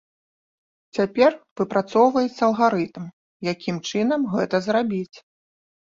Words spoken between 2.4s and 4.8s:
алгарытм, якім чынам гэта